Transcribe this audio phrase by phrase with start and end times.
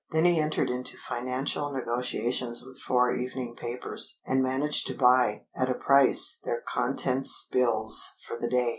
[0.09, 5.69] Then he entered into financial negotiations with four evening papers and managed to buy, at
[5.69, 8.69] a price, their contents bills for the day.